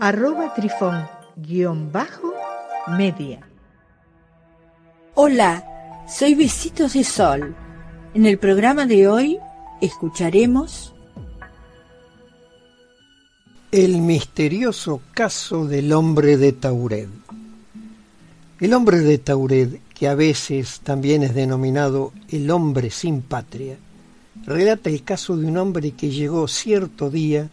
arroba 0.00 0.54
trifón 0.54 1.08
guion 1.36 1.90
bajo 1.90 2.32
media. 2.96 3.40
Hola, 5.14 5.64
soy 6.08 6.34
Besitos 6.34 6.92
de 6.92 7.02
Sol. 7.02 7.54
En 8.14 8.24
el 8.24 8.38
programa 8.38 8.86
de 8.86 9.08
hoy 9.08 9.38
escucharemos 9.80 10.94
El 13.72 14.00
misterioso 14.00 15.02
caso 15.12 15.66
del 15.66 15.92
hombre 15.92 16.36
de 16.36 16.52
Tauret. 16.52 17.08
El 18.60 18.74
hombre 18.74 19.00
de 19.00 19.18
Tauret, 19.18 19.80
que 19.94 20.08
a 20.08 20.14
veces 20.14 20.80
también 20.80 21.24
es 21.24 21.34
denominado 21.34 22.12
el 22.28 22.50
hombre 22.50 22.90
sin 22.90 23.20
patria, 23.20 23.76
relata 24.46 24.90
el 24.90 25.02
caso 25.02 25.36
de 25.36 25.46
un 25.46 25.56
hombre 25.58 25.90
que 25.92 26.10
llegó 26.10 26.46
cierto 26.46 27.10
día 27.10 27.50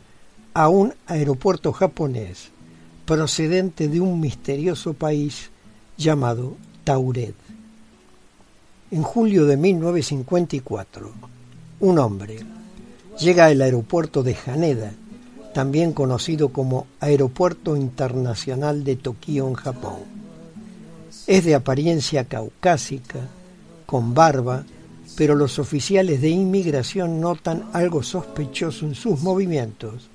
a 0.55 0.69
un 0.69 0.93
aeropuerto 1.05 1.73
japonés 1.73 2.49
procedente 3.05 3.89
de 3.89 3.99
un 3.99 4.21
misterioso 4.21 4.93
país 4.93 5.51
llamado 5.97 6.55
Tauret. 6.85 7.35
En 8.89 9.03
julio 9.03 9.45
de 9.47 9.57
1954, 9.57 11.11
un 11.81 11.99
hombre 11.99 12.39
llega 13.19 13.47
al 13.47 13.61
aeropuerto 13.61 14.23
de 14.23 14.37
Haneda, 14.45 14.93
también 15.53 15.91
conocido 15.91 16.47
como 16.49 16.87
Aeropuerto 17.01 17.75
Internacional 17.75 18.85
de 18.85 18.95
Tokio 18.95 19.49
en 19.49 19.55
Japón. 19.55 19.99
Es 21.27 21.43
de 21.43 21.55
apariencia 21.55 22.23
caucásica, 22.23 23.27
con 23.85 24.13
barba, 24.13 24.63
pero 25.17 25.35
los 25.35 25.59
oficiales 25.59 26.21
de 26.21 26.29
inmigración 26.29 27.19
notan 27.19 27.65
algo 27.73 28.03
sospechoso 28.03 28.85
en 28.85 28.95
sus 28.95 29.19
movimientos 29.19 30.09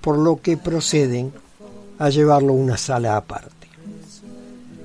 por 0.00 0.18
lo 0.18 0.40
que 0.40 0.56
proceden 0.56 1.32
a 1.98 2.08
llevarlo 2.08 2.52
a 2.52 2.56
una 2.56 2.76
sala 2.76 3.16
aparte. 3.16 3.68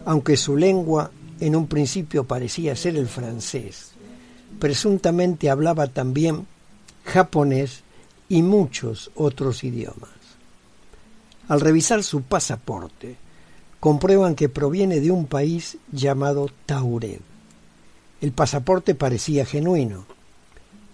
Aunque 0.06 0.38
su 0.38 0.56
lengua 0.58 1.12
en 1.40 1.56
un 1.56 1.68
principio 1.68 2.26
parecía 2.26 2.76
ser 2.76 2.98
el 2.98 3.08
francés, 3.08 3.92
presuntamente 4.60 5.50
hablaba 5.50 5.88
también 5.88 6.46
japonés 7.06 7.84
y 8.30 8.42
muchos 8.42 9.12
otros 9.16 9.64
idiomas. 9.64 10.10
Al 11.48 11.62
revisar 11.62 12.04
su 12.04 12.24
pasaporte, 12.24 13.18
comprueban 13.80 14.36
que 14.36 14.50
proviene 14.50 15.00
de 15.00 15.12
un 15.12 15.28
país 15.28 15.78
llamado 15.92 16.50
Tauret. 16.66 17.22
El 18.20 18.32
pasaporte 18.32 18.96
parecía 18.96 19.46
genuino, 19.46 20.06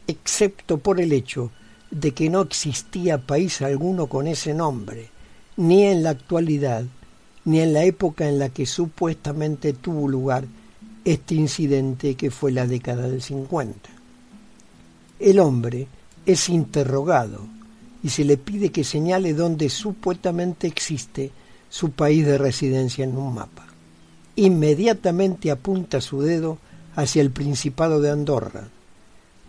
excepto 0.08 0.78
por 0.78 1.00
el 1.00 1.14
hecho 1.14 1.52
de 1.92 2.14
que 2.14 2.30
no 2.30 2.42
existía 2.42 3.20
país 3.20 3.62
alguno 3.62 4.08
con 4.08 4.28
ese 4.28 4.54
nombre, 4.54 5.10
ni 5.58 5.84
en 5.84 6.04
la 6.04 6.12
actualidad, 6.12 6.86
ni 7.44 7.60
en 7.60 7.74
la 7.74 7.84
época 7.84 8.28
en 8.28 8.40
la 8.40 8.50
que 8.50 8.66
supuestamente 8.66 9.74
tuvo 9.74 10.08
lugar 10.08 10.46
este 11.04 11.36
incidente 11.36 12.16
que 12.16 12.32
fue 12.32 12.52
la 12.52 12.66
década 12.66 13.08
del 13.08 13.22
50. 13.22 13.90
El 15.20 15.40
hombre 15.40 15.88
es 16.26 16.50
interrogado 16.50 17.42
y 18.04 18.10
se 18.10 18.24
le 18.24 18.38
pide 18.38 18.72
que 18.72 18.84
señale 18.84 19.34
dónde 19.34 19.70
supuestamente 19.70 20.68
existe 20.68 21.32
su 21.70 21.92
país 21.92 22.26
de 22.26 22.38
residencia 22.38 23.04
en 23.04 23.18
un 23.18 23.34
mapa. 23.34 23.68
Inmediatamente 24.36 25.52
apunta 25.52 26.02
su 26.02 26.22
dedo 26.22 26.58
hacia 26.96 27.22
el 27.22 27.32
Principado 27.32 28.02
de 28.02 28.12
Andorra, 28.12 28.70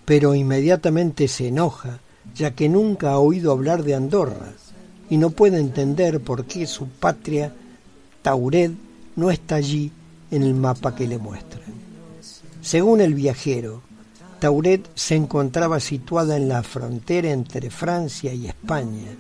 pero 0.05 0.35
inmediatamente 0.35 1.29
se 1.29 1.49
enoja 1.49 2.01
ya 2.35 2.53
que 2.53 2.69
nunca 2.69 3.13
ha 3.13 3.19
oído 3.19 3.53
hablar 3.53 3.83
de 3.83 3.95
Andorra 3.95 4.53
y 5.11 5.17
no 5.17 5.31
puede 5.31 5.59
entender 5.59 6.21
por 6.21 6.45
qué 6.45 6.67
su 6.67 6.89
patria, 6.89 7.53
Tauret, 8.23 8.73
no 9.17 9.31
está 9.31 9.57
allí 9.57 9.93
en 10.31 10.43
el 10.43 10.55
mapa 10.55 10.95
que 10.95 11.07
le 11.07 11.19
muestran. 11.19 11.63
Según 12.63 13.01
el 13.01 13.15
viajero, 13.15 13.83
Tauret 14.41 14.89
se 14.95 15.15
encontraba 15.15 15.81
situada 15.81 16.37
en 16.37 16.49
la 16.49 16.63
frontera 16.63 17.31
entre 17.31 17.71
Francia 17.71 18.33
y 18.33 18.47
España, 18.47 19.11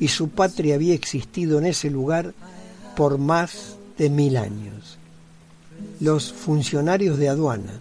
y 0.00 0.08
su 0.08 0.30
patria 0.30 0.74
había 0.74 0.94
existido 0.94 1.58
en 1.58 1.66
ese 1.66 1.90
lugar 1.90 2.34
por 2.96 3.18
más 3.18 3.76
de 3.98 4.10
mil 4.10 4.36
años. 4.36 4.98
Los 6.00 6.32
funcionarios 6.32 7.18
de 7.18 7.28
aduana 7.28 7.80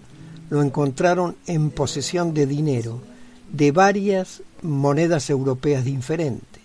lo 0.50 0.62
encontraron 0.62 1.36
en 1.48 1.72
posesión 1.72 2.34
de 2.34 2.46
dinero 2.46 3.02
de 3.52 3.72
varias 3.72 4.42
monedas 4.62 5.30
europeas 5.30 5.84
diferentes. 5.86 6.62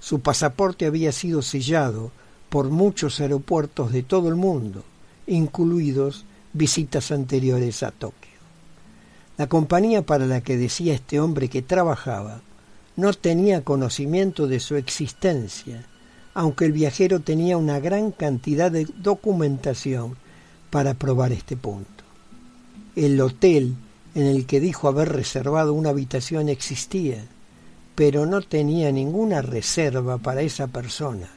Su 0.00 0.20
pasaporte 0.20 0.86
había 0.86 1.12
sido 1.12 1.42
sellado 1.42 2.10
por 2.50 2.68
muchos 2.68 3.20
aeropuertos 3.20 3.92
de 3.92 4.02
todo 4.02 4.28
el 4.28 4.36
mundo, 4.36 4.84
incluidos 5.26 6.24
visitas 6.52 7.10
anteriores 7.10 7.82
a 7.82 7.90
Tokio. 7.90 8.34
La 9.36 9.48
compañía 9.48 10.02
para 10.02 10.26
la 10.26 10.40
que 10.42 10.56
decía 10.56 10.94
este 10.94 11.18
hombre 11.18 11.48
que 11.48 11.62
trabajaba 11.62 12.40
no 12.96 13.12
tenía 13.12 13.64
conocimiento 13.64 14.46
de 14.46 14.60
su 14.60 14.76
existencia, 14.76 15.84
aunque 16.34 16.66
el 16.66 16.72
viajero 16.72 17.20
tenía 17.20 17.56
una 17.56 17.80
gran 17.80 18.12
cantidad 18.12 18.70
de 18.70 18.86
documentación 18.98 20.16
para 20.70 20.94
probar 20.94 21.32
este 21.32 21.56
punto. 21.56 22.04
El 22.94 23.20
hotel 23.20 23.74
en 24.14 24.26
el 24.26 24.46
que 24.46 24.60
dijo 24.60 24.88
haber 24.88 25.10
reservado 25.10 25.72
una 25.74 25.90
habitación 25.90 26.48
existía, 26.48 27.24
pero 27.94 28.26
no 28.26 28.42
tenía 28.42 28.90
ninguna 28.92 29.42
reserva 29.42 30.18
para 30.18 30.42
esa 30.42 30.66
persona, 30.66 31.28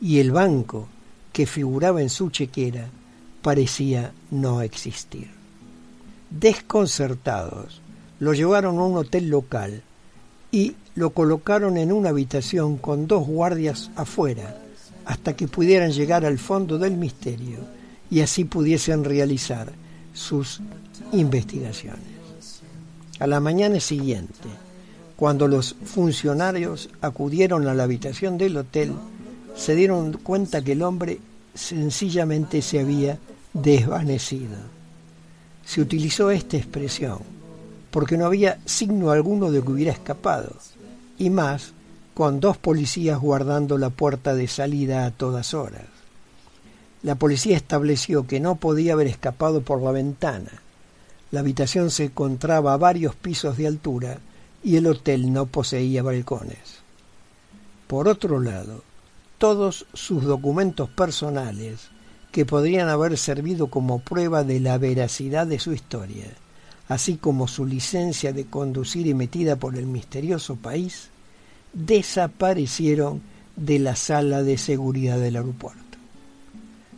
y 0.00 0.18
el 0.18 0.30
banco 0.30 0.88
que 1.32 1.46
figuraba 1.46 2.02
en 2.02 2.10
su 2.10 2.30
chequera 2.30 2.88
parecía 3.42 4.12
no 4.30 4.62
existir. 4.62 5.28
Desconcertados, 6.30 7.80
lo 8.18 8.34
llevaron 8.34 8.78
a 8.78 8.84
un 8.84 8.96
hotel 8.96 9.28
local 9.28 9.82
y 10.50 10.74
lo 10.94 11.10
colocaron 11.10 11.76
en 11.76 11.92
una 11.92 12.08
habitación 12.08 12.78
con 12.78 13.06
dos 13.06 13.26
guardias 13.26 13.90
afuera 13.94 14.56
hasta 15.04 15.36
que 15.36 15.46
pudieran 15.46 15.92
llegar 15.92 16.24
al 16.24 16.38
fondo 16.38 16.78
del 16.78 16.96
misterio 16.96 17.58
y 18.10 18.20
así 18.20 18.44
pudiesen 18.44 19.04
realizar 19.04 19.72
sus 20.16 20.60
investigaciones. 21.12 22.02
A 23.18 23.26
la 23.26 23.38
mañana 23.38 23.78
siguiente, 23.80 24.48
cuando 25.14 25.46
los 25.46 25.76
funcionarios 25.84 26.88
acudieron 27.00 27.68
a 27.68 27.74
la 27.74 27.84
habitación 27.84 28.38
del 28.38 28.56
hotel, 28.56 28.92
se 29.54 29.74
dieron 29.74 30.12
cuenta 30.14 30.62
que 30.62 30.72
el 30.72 30.82
hombre 30.82 31.20
sencillamente 31.54 32.60
se 32.62 32.80
había 32.80 33.18
desvanecido. 33.52 34.56
Se 35.64 35.80
utilizó 35.80 36.30
esta 36.30 36.56
expresión 36.56 37.18
porque 37.90 38.18
no 38.18 38.26
había 38.26 38.58
signo 38.66 39.10
alguno 39.10 39.50
de 39.50 39.62
que 39.62 39.70
hubiera 39.70 39.92
escapado, 39.92 40.52
y 41.18 41.30
más 41.30 41.72
con 42.12 42.40
dos 42.40 42.58
policías 42.58 43.18
guardando 43.18 43.78
la 43.78 43.90
puerta 43.90 44.34
de 44.34 44.48
salida 44.48 45.06
a 45.06 45.10
todas 45.10 45.54
horas. 45.54 45.86
La 47.06 47.14
policía 47.14 47.56
estableció 47.56 48.26
que 48.26 48.40
no 48.40 48.56
podía 48.56 48.94
haber 48.94 49.06
escapado 49.06 49.60
por 49.60 49.80
la 49.80 49.92
ventana, 49.92 50.50
la 51.30 51.38
habitación 51.38 51.92
se 51.92 52.06
encontraba 52.06 52.72
a 52.72 52.78
varios 52.78 53.14
pisos 53.14 53.56
de 53.56 53.68
altura 53.68 54.18
y 54.64 54.74
el 54.74 54.88
hotel 54.88 55.32
no 55.32 55.46
poseía 55.46 56.02
balcones. 56.02 56.80
Por 57.86 58.08
otro 58.08 58.40
lado, 58.40 58.82
todos 59.38 59.86
sus 59.94 60.24
documentos 60.24 60.88
personales, 60.88 61.90
que 62.32 62.44
podrían 62.44 62.88
haber 62.88 63.16
servido 63.16 63.68
como 63.68 64.00
prueba 64.00 64.42
de 64.42 64.58
la 64.58 64.76
veracidad 64.76 65.46
de 65.46 65.60
su 65.60 65.72
historia, 65.74 66.26
así 66.88 67.18
como 67.18 67.46
su 67.46 67.66
licencia 67.66 68.32
de 68.32 68.46
conducir 68.46 69.06
emitida 69.06 69.54
por 69.54 69.76
el 69.76 69.86
misterioso 69.86 70.56
país, 70.56 71.10
desaparecieron 71.72 73.22
de 73.54 73.78
la 73.78 73.94
sala 73.94 74.42
de 74.42 74.58
seguridad 74.58 75.20
del 75.20 75.36
aeropuerto. 75.36 75.85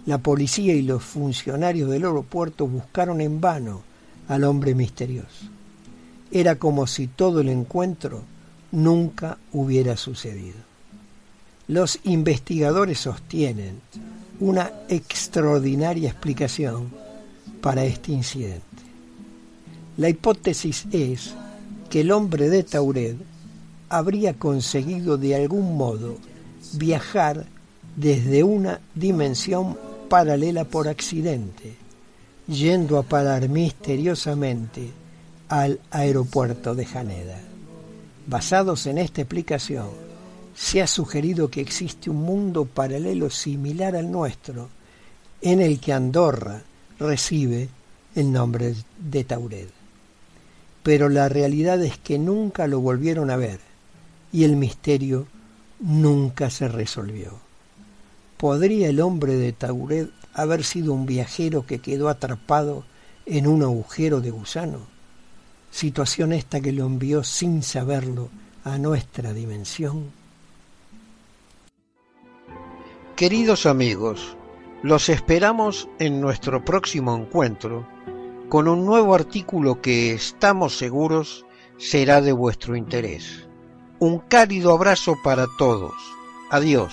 La 0.08 0.16
policía 0.16 0.72
y 0.72 0.80
los 0.80 1.04
funcionarios 1.04 1.90
del 1.90 2.06
aeropuerto 2.06 2.66
buscaron 2.66 3.20
en 3.20 3.42
vano 3.42 3.82
al 4.26 4.44
hombre 4.44 4.74
misterioso. 4.74 5.44
Era 6.32 6.54
como 6.54 6.86
si 6.86 7.08
todo 7.08 7.42
el 7.42 7.50
encuentro 7.50 8.22
nunca 8.72 9.36
hubiera 9.52 9.98
sucedido. 9.98 10.56
Los 11.66 12.00
investigadores 12.04 13.00
sostienen 13.00 13.82
una 14.40 14.72
extraordinaria 14.88 16.08
explicación 16.08 16.88
para 17.60 17.84
este 17.84 18.12
incidente. 18.12 18.62
La 19.98 20.08
hipótesis 20.08 20.86
es 20.90 21.34
que 21.90 22.00
el 22.00 22.12
hombre 22.12 22.48
de 22.48 22.62
Tauret 22.62 23.18
habría 23.90 24.32
conseguido 24.32 25.18
de 25.18 25.36
algún 25.36 25.76
modo 25.76 26.16
viajar 26.78 27.44
desde 27.94 28.42
una 28.42 28.80
dimensión 28.94 29.76
paralela 30.08 30.64
por 30.64 30.88
accidente, 30.88 31.74
yendo 32.46 32.98
a 32.98 33.02
parar 33.02 33.48
misteriosamente 33.48 34.90
al 35.48 35.80
aeropuerto 35.90 36.74
de 36.74 36.86
Haneda. 36.86 37.40
Basados 38.26 38.86
en 38.86 38.98
esta 38.98 39.22
explicación, 39.22 39.88
se 40.54 40.82
ha 40.82 40.86
sugerido 40.86 41.50
que 41.50 41.60
existe 41.60 42.10
un 42.10 42.22
mundo 42.22 42.64
paralelo 42.64 43.30
similar 43.30 43.94
al 43.96 44.10
nuestro, 44.10 44.68
en 45.40 45.60
el 45.60 45.78
que 45.78 45.92
Andorra 45.92 46.62
recibe 46.98 47.68
el 48.14 48.32
nombre 48.32 48.74
de 48.98 49.24
Taured. 49.24 49.68
Pero 50.82 51.08
la 51.08 51.28
realidad 51.28 51.82
es 51.82 51.98
que 51.98 52.18
nunca 52.18 52.66
lo 52.66 52.80
volvieron 52.80 53.30
a 53.30 53.36
ver 53.36 53.60
y 54.32 54.44
el 54.44 54.56
misterio 54.56 55.26
nunca 55.80 56.50
se 56.50 56.68
resolvió. 56.68 57.47
¿Podría 58.38 58.88
el 58.88 59.00
hombre 59.00 59.34
de 59.34 59.52
Taured 59.52 60.10
haber 60.32 60.62
sido 60.62 60.92
un 60.92 61.06
viajero 61.06 61.66
que 61.66 61.80
quedó 61.80 62.08
atrapado 62.08 62.84
en 63.26 63.48
un 63.48 63.64
agujero 63.64 64.20
de 64.20 64.30
gusano? 64.30 64.78
Situación 65.72 66.32
esta 66.32 66.60
que 66.60 66.70
lo 66.70 66.86
envió 66.86 67.24
sin 67.24 67.64
saberlo 67.64 68.28
a 68.62 68.78
nuestra 68.78 69.32
dimensión. 69.32 70.12
Queridos 73.16 73.66
amigos, 73.66 74.36
los 74.84 75.08
esperamos 75.08 75.88
en 75.98 76.20
nuestro 76.20 76.64
próximo 76.64 77.16
encuentro 77.16 77.88
con 78.48 78.68
un 78.68 78.86
nuevo 78.86 79.16
artículo 79.16 79.82
que 79.82 80.12
estamos 80.12 80.78
seguros 80.78 81.44
será 81.76 82.20
de 82.20 82.30
vuestro 82.30 82.76
interés. 82.76 83.48
Un 83.98 84.20
cálido 84.20 84.72
abrazo 84.72 85.16
para 85.24 85.48
todos. 85.58 85.92
Adiós. 86.50 86.92